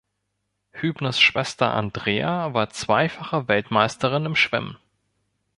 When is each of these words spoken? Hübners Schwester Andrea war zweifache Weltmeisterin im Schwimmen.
Hübners 0.71 1.19
Schwester 1.21 1.75
Andrea 1.75 2.55
war 2.55 2.71
zweifache 2.71 3.47
Weltmeisterin 3.47 4.25
im 4.25 4.35
Schwimmen. 4.35 4.79